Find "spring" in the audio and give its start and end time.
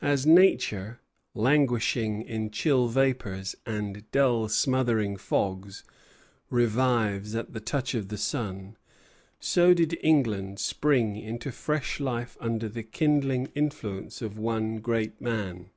10.58-11.14